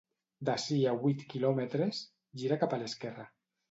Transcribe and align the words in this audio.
D'ací 0.47 0.77
a 0.93 0.95
huit 1.03 1.23
quilòmetres, 1.35 2.03
gira 2.43 2.63
cap 2.67 2.79
a 2.81 2.85
l'esquerra. 2.85 3.33